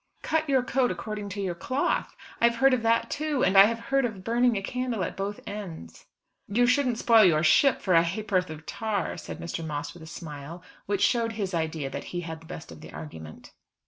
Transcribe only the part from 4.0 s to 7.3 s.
of 'Burning a candle at both ends.'" "'You shouldn't spoil